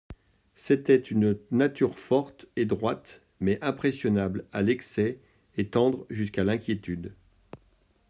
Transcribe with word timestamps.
C'était 0.55 0.95
une 0.97 1.37
nature 1.51 1.95
forte 1.99 2.47
et 2.55 2.65
droite, 2.65 3.21
mais 3.39 3.59
impressionnable 3.61 4.45
à 4.51 4.63
l'excès 4.63 5.19
et 5.57 5.67
tendre 5.67 6.07
jusqu'à 6.09 6.43
l'inquiétude. 6.43 7.13